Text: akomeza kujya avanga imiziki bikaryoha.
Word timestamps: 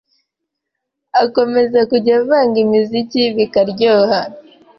akomeza 1.23 1.79
kujya 1.89 2.13
avanga 2.21 2.57
imiziki 2.65 3.21
bikaryoha. 3.37 4.19